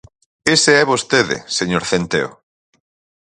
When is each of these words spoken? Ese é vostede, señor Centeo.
Ese 0.55 0.71
é 0.81 0.83
vostede, 0.91 1.37
señor 1.57 1.83
Centeo. 1.91 2.29